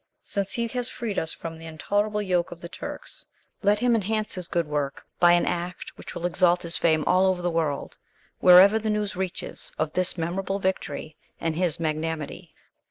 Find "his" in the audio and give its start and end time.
4.33-4.47, 6.63-6.75, 11.55-11.79